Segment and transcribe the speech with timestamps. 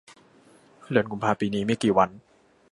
[0.89, 2.09] เดือนกุมภาปีนี้มีกี่วัน